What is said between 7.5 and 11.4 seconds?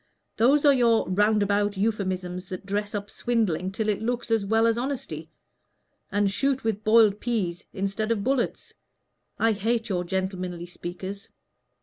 instead of bullets. I hate your gentlemanly speakers."